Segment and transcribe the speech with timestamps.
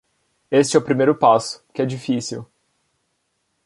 [0.49, 2.43] Este é o primeiro passo, que é difícil.